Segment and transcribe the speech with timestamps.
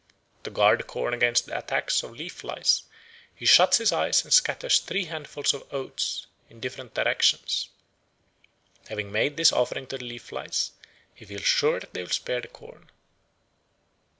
[0.45, 2.81] To guard the corn against the attacks of leaf flies
[3.35, 7.69] he shuts his eyes and scatters three handfuls of oats in different directions.
[8.89, 10.71] Having made this offering to the leaf flies
[11.13, 12.89] he feels sure that they will spare the corn.